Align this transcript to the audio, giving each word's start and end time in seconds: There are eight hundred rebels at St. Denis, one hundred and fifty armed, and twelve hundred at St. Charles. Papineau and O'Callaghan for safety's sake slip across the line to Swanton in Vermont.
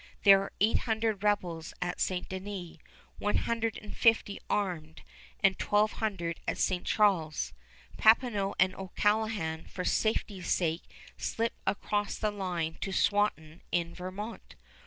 There 0.23 0.41
are 0.41 0.51
eight 0.59 0.79
hundred 0.89 1.21
rebels 1.21 1.75
at 1.79 2.01
St. 2.01 2.27
Denis, 2.27 2.77
one 3.19 3.35
hundred 3.37 3.77
and 3.77 3.95
fifty 3.95 4.39
armed, 4.49 5.03
and 5.43 5.59
twelve 5.59 5.91
hundred 6.01 6.39
at 6.47 6.57
St. 6.57 6.83
Charles. 6.83 7.53
Papineau 7.97 8.55
and 8.57 8.73
O'Callaghan 8.73 9.65
for 9.65 9.85
safety's 9.85 10.49
sake 10.49 10.81
slip 11.17 11.53
across 11.67 12.17
the 12.17 12.31
line 12.31 12.79
to 12.81 12.91
Swanton 12.91 13.61
in 13.71 13.93
Vermont. 13.93 14.55